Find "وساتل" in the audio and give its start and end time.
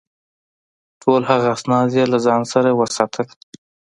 2.79-3.27